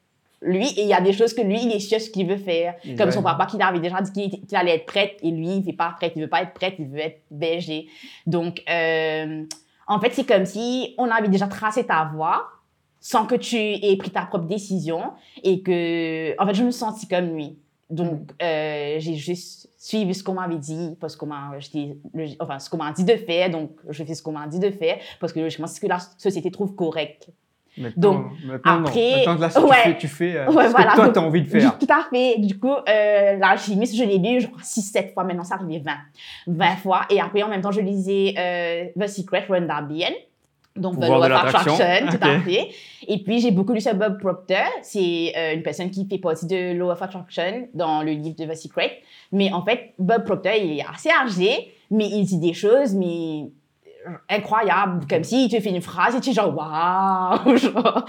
[0.41, 2.37] lui et il y a des choses que lui, il est sûr ce qu'il veut
[2.37, 2.73] faire.
[2.83, 4.11] Il Comme son papa qui avait déjà dit
[4.47, 6.75] qu'il allait être prêtre et lui, il n'est pas prêtre, il veut pas être prêtre,
[6.79, 7.87] il veut être berger.
[8.25, 9.43] Donc, euh,
[9.87, 12.47] en fait, c'est comme si on avait déjà tracé ta voie
[13.07, 14.99] sans que tu aies pris ta propre décision
[15.43, 17.55] et que, en fait, je me sentis comme lui.
[17.91, 21.51] Donc, euh, j'ai juste suivi ce qu'on m'avait dit parce qu'on m'a,
[22.39, 23.51] enfin, ce qu'on m'a dit de faire.
[23.51, 25.85] Donc, je fais ce qu'on m'a dit de faire parce que logiquement, c'est ce que
[25.87, 27.29] la société trouve correct.
[27.77, 29.75] Maintenant, Donc, maintenant, après- Maintenant, là, si tu ouais.
[29.83, 30.91] fais, tu fais euh, Ouais, ce voilà.
[30.93, 31.77] que toi, tu as envie de faire.
[31.77, 32.39] Tout à fait.
[32.39, 35.23] Du coup, euh, l'alchimiste, je l'ai lu, je crois, 6-7 fois.
[35.25, 35.91] Maintenant, c'est arrivé 20.
[36.47, 37.01] 20 fois.
[37.11, 40.13] Et après, en même temps, je lisais euh, The Secret, Rhonda Byrne.
[40.75, 41.73] Donc, l'attraction.
[41.73, 42.43] Attraction, tout à Ok.
[42.43, 42.67] fait.
[43.07, 44.65] Et puis, j'ai beaucoup lu sur Bob Proctor.
[44.81, 48.45] C'est euh, une personne qui fait partie de Law of Attraction dans le livre de
[48.45, 48.99] The Secret.
[49.31, 53.45] Mais en fait, Bob Proctor, il est assez âgé, mais il dit des choses, mais
[54.29, 55.05] incroyables.
[55.07, 57.57] Comme s'il te fait une phrase et tu es genre, waouh!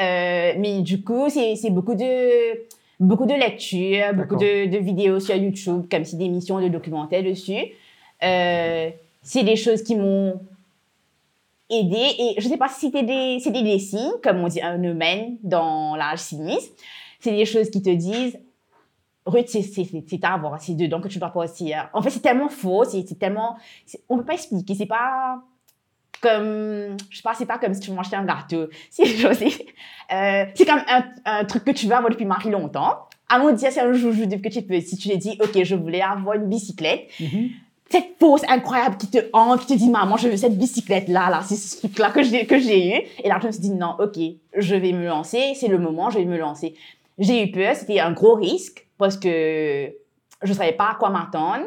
[0.00, 2.68] Euh, mais du coup, c'est beaucoup de
[3.00, 7.24] beaucoup de lectures, beaucoup de, de vidéos sur YouTube, comme si des émissions de documentaires
[7.24, 7.72] dessus.
[8.22, 8.90] Euh,
[9.22, 10.40] c'est des choses qui m'ont
[11.70, 15.96] aidé et je sais pas si c'était des, signes, comme on dit un humain dans
[15.96, 16.72] l'alchimisme.
[17.20, 18.38] C'est des choses qui te disent,
[19.26, 20.20] Ruth, c'est, c'est, c'est, c'est
[20.60, 21.74] c'est dedans que tu dois passer.
[21.92, 25.42] En fait, c'est tellement faux, c'est, c'est tellement, c'est- on peut pas expliquer, c'est pas,
[26.20, 28.68] comme, je sais pas, c'est pas comme si tu mangeais un gâteau.
[28.90, 29.04] C'est
[30.10, 30.80] euh, c'est comme
[31.24, 33.08] un, truc que tu veux avoir depuis marie longtemps.
[33.28, 35.74] Allons dire, c'est un joujou depuis que tu es petit, tu te dis, ok, je
[35.74, 37.10] voulais avoir une bicyclette.
[37.20, 37.50] Mm-hmm.
[37.90, 41.40] Cette pause incroyable qui te hante, qui te dit, maman, je veux cette bicyclette-là, là,
[41.46, 43.02] c'est ce truc-là que j'ai, que j'ai eu.
[43.24, 44.18] Et là, je me suis dit, non, ok,
[44.56, 46.74] je vais me lancer, c'est le moment, je vais me lancer.
[47.18, 49.90] J'ai eu peur, c'était un gros risque parce que
[50.42, 51.64] je savais pas à quoi m'attendre.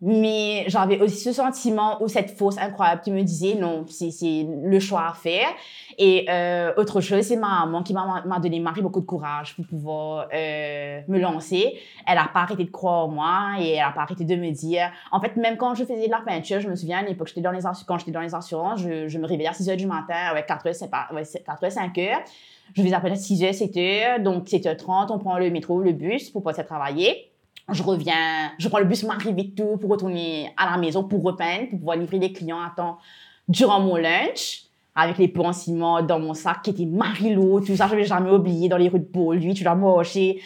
[0.00, 4.78] Mais j'avais aussi ce sentiment ou cette force incroyable qui me disait non, c'est le
[4.78, 5.48] choix à faire.
[5.98, 9.66] Et euh, autre chose, c'est ma maman qui m'a donné Marie beaucoup de courage pour
[9.66, 11.80] pouvoir euh, me lancer.
[12.06, 14.52] Elle n'a pas arrêté de croire en moi et elle n'a pas arrêté de me
[14.52, 14.88] dire.
[15.10, 17.40] En fait, même quand je faisais de la peinture, je me souviens à l'époque, j'étais
[17.40, 19.88] dans les quand j'étais dans les assurances, je, je, me réveillais à 6 heures du
[19.88, 20.74] matin avec 4 heures,
[21.44, 22.20] 4 heures, 5 heures.
[22.74, 24.20] Je faisais à peu près 6 heures, 7 heures.
[24.20, 27.27] Donc, 7h30, on prend le métro, le bus pour pouvoir travailler
[27.70, 31.68] je reviens, je prends le bus m'arrive tout pour retourner à la maison pour repeindre,
[31.70, 32.98] pour pouvoir livrer les clients à temps
[33.48, 34.62] durant mon lunch,
[34.94, 38.30] avec les en ciment dans mon sac qui était Marilo, tout ça, je vais jamais
[38.30, 40.40] oublié dans les rues de lui, tu l'as moché.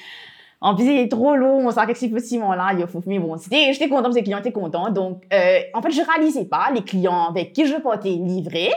[0.60, 2.72] En plus, il est trop lourd, mon sac avec ces ciment là,
[3.06, 4.90] mais bon, j'étais contente, les clients étaient contents.
[4.90, 8.70] Donc, euh, en fait, je réalisais pas les clients avec qui je portais livrer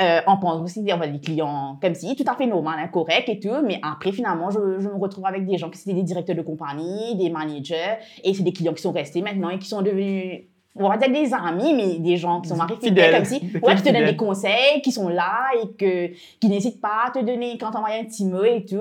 [0.00, 3.38] euh, on pense aussi des clients comme si, tout à fait normal, hein, correct et
[3.38, 6.34] tout, mais après, finalement, je, je me retrouve avec des gens qui étaient des directeurs
[6.34, 9.82] de compagnie, des managers, et c'est des clients qui sont restés maintenant et qui sont
[9.82, 10.42] devenus,
[10.74, 13.74] on va dire des amis, mais des gens qui sont mariés fidèles, comme si, ouais,
[13.76, 17.20] qui te donnent des conseils, qui sont là et que, qui n'hésitent pas à te
[17.20, 18.80] donner quand on un petit mot et tout.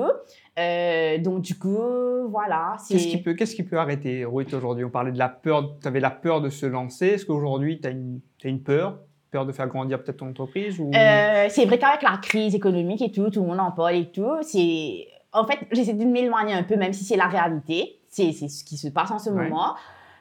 [0.58, 2.78] Euh, donc du coup, voilà.
[2.88, 4.84] Qu'est-ce qui peut, qu'est-ce qui peut arrêter Ruth aujourd'hui?
[4.84, 7.08] On parlait de la peur, tu avais la peur de se lancer.
[7.08, 9.00] Est-ce qu'aujourd'hui tu as une, as une peur?
[9.34, 10.92] Peur de faire grandir peut-être ton entreprise ou...
[10.96, 14.06] Euh, c'est vrai qu'avec la crise économique et tout, tout le monde en parle et
[14.06, 15.08] tout, c'est...
[15.34, 17.98] En fait, j'essaie de m'éloigner un peu, même si c'est la réalité.
[18.08, 19.74] C'est ce qui se passe en ce moment.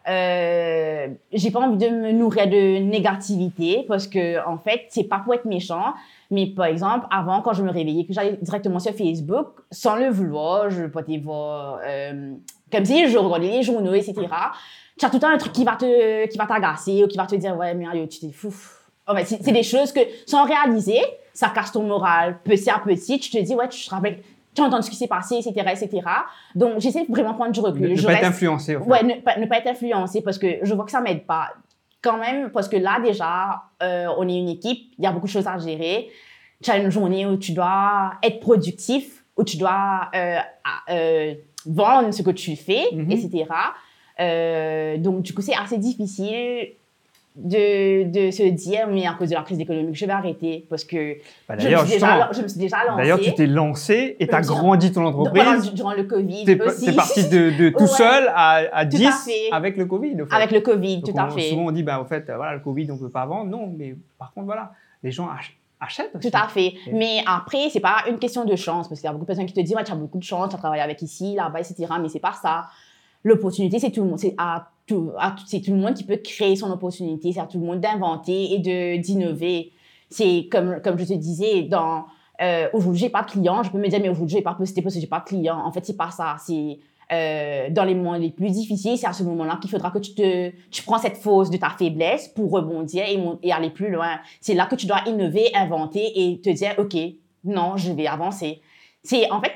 [0.09, 5.21] Euh, j'ai pas envie de me nourrir de négativité parce que en fait c'est pas
[5.21, 5.95] pour être méchant
[6.33, 10.09] mais par exemple avant quand je me réveillais que j'allais directement sur Facebook sans le
[10.09, 12.33] vouloir je pouvais voir euh,
[12.73, 14.15] comme si je regardais les journaux etc
[14.99, 17.17] tu as tout le temps un truc qui va te qui va t'agacer ou qui
[17.17, 18.53] va te dire ouais mais tu t'es fou
[19.25, 21.01] c'est des choses que, sans réaliser,
[21.33, 23.19] ça casse ton moral petit à petit.
[23.19, 24.19] Tu te dis, ouais, tu te rappelles,
[24.55, 26.03] tu entends ce qui s'est passé, etc., etc.
[26.55, 27.91] Donc, j'essaie vraiment de prendre du recul.
[27.91, 28.91] Ne, je pas être influencé, en fait.
[28.91, 31.51] Ouais, ne pas, ne pas être influencé parce que je vois que ça m'aide pas.
[32.03, 35.27] Quand même, parce que là, déjà, euh, on est une équipe, il y a beaucoup
[35.27, 36.09] de choses à gérer.
[36.63, 40.39] Tu as une journée où tu dois être productif, où tu dois euh,
[40.91, 41.35] euh,
[41.65, 43.13] vendre ce que tu fais, mm-hmm.
[43.13, 44.99] etc.
[45.01, 46.73] donc, du coup, c'est assez difficile
[47.35, 50.85] de, de, se dire, mais à cause de la crise économique, je vais arrêter parce
[50.85, 51.17] que
[51.49, 52.97] bah, je, me déjà, je, me suis déjà lancé.
[52.99, 55.73] D'ailleurs, tu t'es lancé et tu as grandi ton entreprise.
[55.73, 56.91] Durant, le Covid es, aussi.
[56.91, 60.17] es parti de, de tout seul à, à 10 avec le Covid.
[60.31, 61.51] Avec le Covid, tout à fait.
[61.51, 63.51] Souvent, on dit, bah, en fait, voilà, le Covid, on ne peut pas vendre.
[63.51, 66.15] Non, mais par contre, voilà, les gens achètent.
[66.15, 66.31] Aussi.
[66.31, 66.75] Tout à fait.
[66.93, 69.47] Mais après, c'est pas une question de chance, parce qu'il y a beaucoup de personnes
[69.47, 71.59] qui te disent, ouais, tu as beaucoup de chance, tu as travaillé avec ici, là-bas,
[71.61, 71.87] etc.
[72.01, 72.67] Mais c'est pas ça.
[73.25, 74.19] L'opportunité, c'est tout le monde.
[74.19, 75.11] C'est à tout,
[75.47, 78.53] c'est tout le monde qui peut créer son opportunité, c'est à tout le monde d'inventer
[78.53, 79.73] et de d'innover.
[80.09, 82.05] C'est comme comme je te disais dans
[82.41, 84.83] euh, aujourd'hui j'ai pas de client, je peux me dire mais aujourd'hui j'ai pas posté
[84.83, 85.59] parce que j'ai pas de client.
[85.65, 86.79] En fait c'est pas ça, c'est
[87.13, 90.15] euh, dans les moments les plus difficiles, c'est à ce moment-là qu'il faudra que tu
[90.15, 94.19] te tu prends cette fausse de ta faiblesse pour rebondir et, et aller plus loin.
[94.41, 96.97] C'est là que tu dois innover, inventer et te dire ok
[97.45, 98.61] non je vais avancer.
[99.03, 99.53] C'est en fait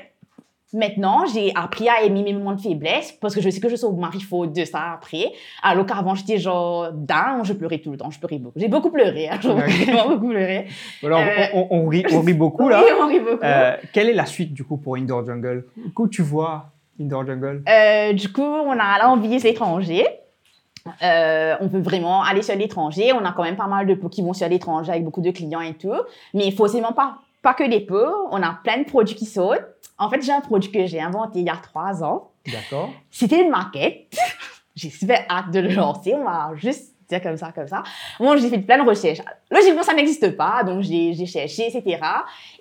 [0.73, 3.75] Maintenant, j'ai appris à aimer mes moments de faiblesse parce que je sais que je
[3.77, 5.31] sauve Marie faute de ça après.
[5.63, 8.59] Alors qu'avant, j'étais genre down, je pleurais tout le temps, je pleurais beaucoup.
[8.59, 10.67] J'ai beaucoup pleuré, hein, j'ai vraiment beaucoup pleuré.
[11.03, 12.81] Alors, euh, on, on, rit, on, rit, beaucoup là.
[12.83, 13.43] Oui, on rit beaucoup.
[13.43, 15.65] Euh, quelle est la suite du coup pour Indoor Jungle?
[15.77, 17.63] Du coup, tu vois Indoor Jungle?
[17.69, 20.05] Euh, Du coup, on a l'envie l'étranger.
[21.03, 23.11] Euh, on veut vraiment aller sur l'étranger.
[23.13, 25.31] On a quand même pas mal de pots qui vont sur l'étranger avec beaucoup de
[25.31, 25.93] clients et tout.
[26.33, 28.27] Mais forcément pas, pas que des pots.
[28.31, 29.65] On a plein de produits qui sautent.
[29.97, 32.31] En fait, j'ai un produit que j'ai inventé il y a trois ans.
[32.45, 32.89] D'accord.
[33.09, 34.15] C'était une maquette.
[34.75, 36.13] j'ai super hâte de le lancer.
[36.13, 37.83] On va juste dire comme ça, comme ça.
[38.19, 39.21] Bon, j'ai fait plein de recherches.
[39.49, 41.99] Logiquement, ça n'existe pas, donc j'ai cherché, etc.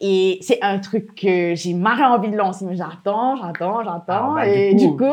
[0.01, 4.35] Et c'est un truc que j'ai marre envie de lancer, mais j'attends, j'attends, j'attends.
[4.35, 5.05] Ah, bah, et du coup,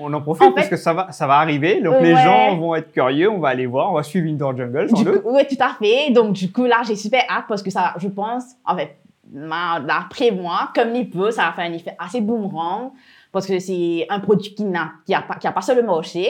[0.00, 1.80] on, en profite parce que ça va, ça va arriver.
[1.80, 4.90] Donc les gens vont être curieux, on va aller voir, on va suivre Indoor Jungle,
[4.90, 5.22] sans doute.
[5.24, 6.10] Oui, tout à fait.
[6.10, 8.96] Donc du coup, là, j'ai super hâte parce que ça, je pense, en fait,
[9.30, 12.92] d'après moi, comme les peu, ça a fait un effet assez boomerang
[13.32, 16.28] parce que c'est un produit qui n'a qui a pas qui a pas seulement marché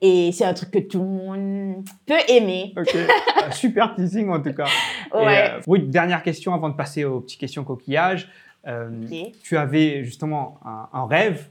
[0.00, 2.72] et c'est un truc que tout le monde peut aimer.
[2.76, 2.96] Ok,
[3.52, 4.68] super teasing en tout cas.
[5.12, 5.50] Ouais.
[5.52, 8.28] Euh, oui, dernière question avant de passer aux petites questions coquillages.
[8.66, 8.90] Euh,
[9.42, 11.48] Tu avais justement un, un, rêve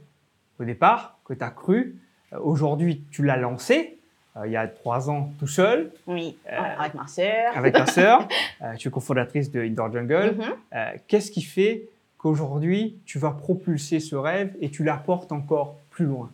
[0.59, 1.99] au départ que tu as cru.
[2.33, 3.96] Euh, aujourd'hui, tu l'as lancé.
[4.45, 5.91] Il y a trois ans tout seul.
[6.05, 7.55] Oui, avec ma sœur.
[7.55, 8.27] Avec ta sœur.
[8.77, 10.35] tu es cofondatrice de Indoor Jungle.
[10.37, 10.99] Mhm.
[11.07, 11.83] Qu'est-ce qui fait
[12.17, 16.29] qu'aujourd'hui, tu vas propulser ce rêve et tu l'apportes encore plus loin?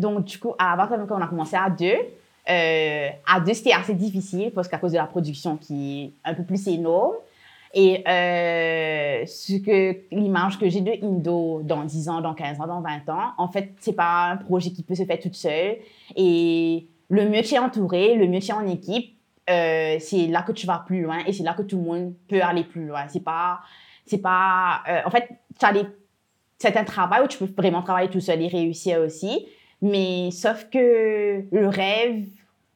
[0.00, 1.96] Donc, du coup, à partir quand on a commencé à deux,
[2.46, 6.42] à deux, c'était assez difficile parce qu'à cause de la production qui est un peu
[6.42, 7.14] plus énorme.
[7.76, 9.24] Et euh,
[10.12, 13.48] l'image que j'ai de Indo dans 10 ans, dans 15 ans, dans 20 ans, en
[13.48, 15.78] fait, c'est pas un projet qui peut se faire toute seule.
[16.14, 19.18] Et le mieux tu entouré, le mieux tu en équipe,
[19.50, 22.14] euh, c'est là que tu vas plus loin et c'est là que tout le monde
[22.28, 23.08] peut aller plus loin.
[23.08, 23.60] C'est pas,
[24.06, 25.28] c'est pas, euh, en fait,
[26.58, 29.46] c'est un travail où tu peux vraiment travailler tout seul et réussir aussi.
[29.82, 32.26] Mais sauf que le rêve,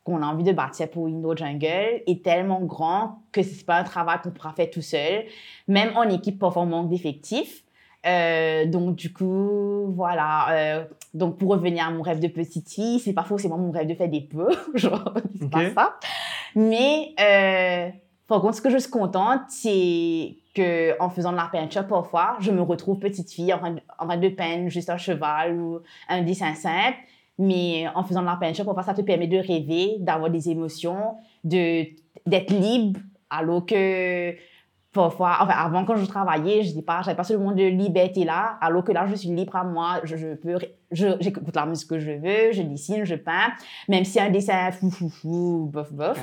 [0.08, 3.76] qu'on a envie de bâtir pour Indo Jungle est tellement grand que ce n'est pas
[3.76, 5.24] un travail qu'on pourra faire tout seul,
[5.68, 7.64] même en équipe parfois on manque d'effectifs.
[8.06, 10.46] Euh, donc du coup, voilà.
[10.52, 13.86] Euh, donc pour revenir à mon rêve de petite fille, c'est pas forcément mon rêve
[13.86, 15.98] de faire des peu, genre c'est pas ça.
[16.54, 17.90] Mais euh,
[18.26, 22.36] par contre, ce que je suis contente, c'est que en faisant de la peinture parfois,
[22.40, 25.58] je me retrouve petite fille en train de, en train de peindre juste un cheval
[25.58, 26.96] ou un dessin simple
[27.38, 31.14] mais en faisant de la peinture, parfois, ça te permet de rêver, d'avoir des émotions,
[31.44, 31.84] de,
[32.26, 34.34] d'être libre, alors que
[34.92, 38.24] parfois, enfin, avant, quand je travaillais, je dis pas, j'avais pas ce monde de liberté
[38.24, 40.56] là, alors que là, je suis libre à moi, je, je peux,
[40.90, 43.52] j'écoute la musique que je veux, je dessine, je peins,
[43.88, 46.18] même si un dessin fou, fou, fou, bof, bof.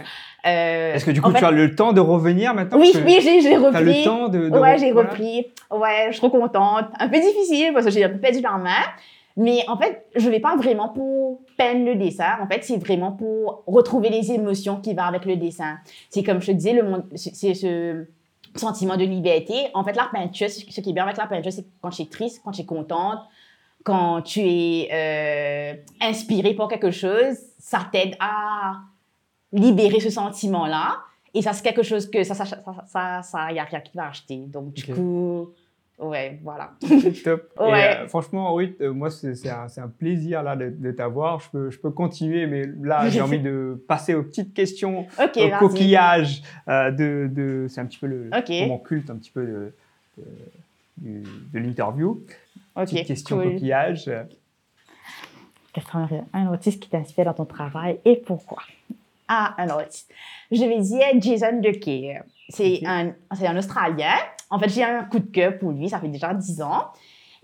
[0.46, 2.80] Euh, Est-ce que du coup, tu as le temps de revenir maintenant?
[2.80, 3.72] Oui, oui, j'ai, repris.
[3.72, 5.48] T'as le temps de, de Ouais, j'ai repris.
[5.72, 6.86] Ouais, je suis trop contente.
[7.00, 8.84] Un peu difficile parce que j'ai un peu perdu la main.
[9.38, 12.38] Mais en fait, je vais pas vraiment pour peindre le dessin.
[12.42, 15.78] En fait, c'est vraiment pour retrouver les émotions qui vont avec le dessin.
[16.10, 18.06] C'est comme je te disais, le monde, c'est ce
[18.56, 19.54] sentiment de liberté.
[19.74, 22.06] En fait, la peinture, ce qui est bien avec la peinture, c'est quand tu es
[22.06, 23.20] triste, quand tu es contente,
[23.84, 28.78] quand tu es euh, inspiré par quelque chose, ça t'aide à
[29.52, 30.98] libérer ce sentiment-là.
[31.34, 33.96] Et ça, c'est quelque chose que ça, ça, ça, ça, ça, y a rien qui
[33.98, 34.38] va acheter.
[34.38, 35.50] Donc, du coup,
[35.98, 36.74] Ouais, voilà.
[37.24, 37.52] top.
[37.60, 37.98] Ouais.
[37.98, 41.40] Euh, franchement, oui, euh, moi, c'est un, un, plaisir là, de, de t'avoir.
[41.40, 45.54] Je peux, je peux continuer, mais là, j'ai envie de passer aux petites questions, okay,
[45.54, 46.42] au coquillage.
[46.68, 48.30] Euh, de, de c'est un petit peu le
[48.62, 49.74] moment culte, un petit peu de,
[50.98, 52.22] de, de l'interview.
[52.76, 52.90] Ok.
[52.90, 54.12] Petite question coquillage.
[56.34, 58.64] Un artiste qui t'inspire dans ton travail et pourquoi?
[59.28, 60.12] Ah, un artiste.
[60.52, 62.22] Je vais dire Jason Decker.
[62.50, 64.14] C'est un, un Australien
[64.50, 66.86] en fait, j'ai un coup de cœur pour lui, ça fait déjà 10 ans.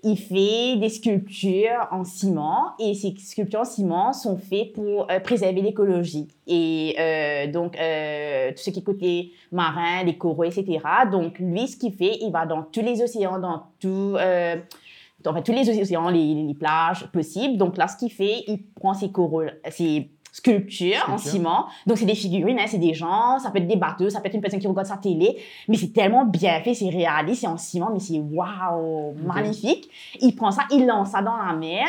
[0.03, 5.19] Il fait des sculptures en ciment et ces sculptures en ciment sont faites pour euh,
[5.19, 6.27] préserver l'écologie.
[6.47, 10.79] Et euh, donc, euh, tout ce qui est côté marin, les coraux, etc.
[11.11, 15.51] Donc, lui, ce qu'il fait, il va dans tous les océans, dans tout, en tous
[15.51, 17.57] les océans, les, les, plages possibles.
[17.57, 21.65] Donc, là, ce qu'il fait, il prend ses coraux, ses sculpture en ciment.
[21.85, 24.27] Donc, c'est des figurines, hein, c'est des gens, ça peut être des bateaux, ça peut
[24.27, 27.47] être une personne qui regarde sa télé, mais c'est tellement bien fait, c'est réaliste, c'est
[27.47, 29.89] en ciment, mais c'est waouh, magnifique.
[30.21, 31.85] Il prend ça, il lance ça dans la mer.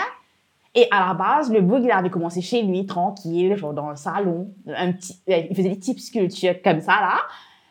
[0.74, 3.96] Et à la base, le bug, il avait commencé chez lui, tranquille, genre dans le
[3.96, 4.48] salon.
[4.66, 7.18] Un petit, euh, il faisait des types sculptures comme ça, là.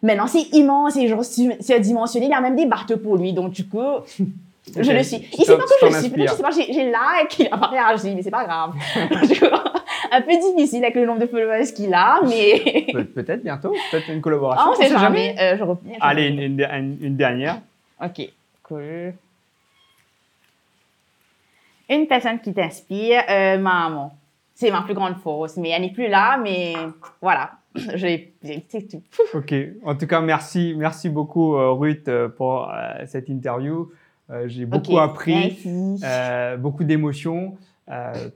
[0.04, 1.24] Maintenant, c'est immense, c'est genre
[1.80, 2.28] dimensionné.
[2.28, 3.34] Il y a même des bateaux pour lui.
[3.34, 3.80] Donc, du coup,
[4.76, 5.28] je le suis.
[5.38, 6.28] Il sait pas que je le suis.
[6.28, 8.74] Je sais pas, j'ai like, il a pas réagi, mais c'est pas grave.
[10.12, 12.86] un peu difficile avec le nombre de followers qu'il a, mais.
[13.16, 14.66] peut-être bientôt, peut-être une collaboration.
[14.68, 15.36] Ah, on sait jamais.
[15.40, 17.62] Euh, je reviens, Allez, une, une, dernière.
[18.04, 18.30] Ok,
[18.64, 19.14] cool.
[21.90, 24.14] Une personne qui t'inspire, euh, maman.
[24.54, 26.74] C'est ma plus grande force, mais elle n'est plus là, mais
[27.22, 27.52] voilà.
[27.96, 28.34] J'ai
[28.70, 29.02] tout.
[29.34, 29.54] Ok.
[29.86, 32.70] En tout cas, merci, merci beaucoup, euh, Ruth, pour
[33.08, 33.90] cette interview.
[34.46, 35.58] J'ai beaucoup appris,
[36.60, 37.58] beaucoup d'émotions,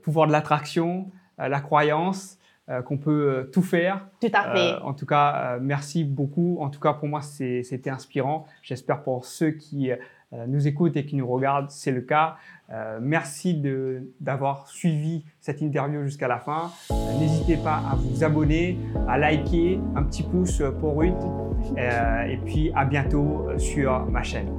[0.02, 1.06] pouvoir de l'attraction.
[1.40, 4.08] Euh, la croyance euh, qu'on peut euh, tout faire.
[4.20, 4.74] Tout à fait.
[4.82, 6.58] en tout cas, merci beaucoup.
[6.60, 8.46] En tout cas, pour moi, c'était inspirant.
[8.62, 9.90] J'espère pour ceux qui
[10.48, 12.36] nous écoutent et qui nous regardent, c'est le cas.
[13.00, 13.54] merci
[14.20, 16.72] d'avoir suivi cette interview jusqu'à la fin.
[17.20, 21.14] N'hésitez pas à vous abonner, à liker, un petit pouce pour Ruth.
[21.76, 24.50] et puis à bientôt sur ma chaîne.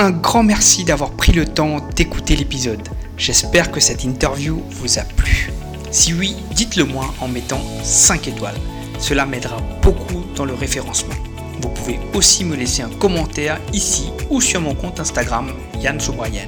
[0.00, 2.88] Un grand merci d'avoir pris le temps d'écouter l'épisode.
[3.16, 5.50] J'espère que cette interview vous a plu.
[5.90, 8.54] Si oui, dites-le moi en mettant 5 étoiles.
[9.00, 11.16] Cela m'aidera beaucoup dans le référencement.
[11.60, 16.46] Vous pouvez aussi me laisser un commentaire ici ou sur mon compte Instagram Yann Sobrayen.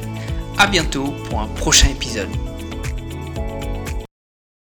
[0.57, 2.31] A bientôt pour un prochain épisode.